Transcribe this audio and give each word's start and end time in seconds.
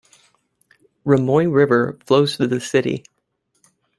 Rumoi 1.05 1.45
River 1.45 1.99
flows 2.07 2.35
through 2.35 2.47
the 2.47 2.59
city. 2.59 3.03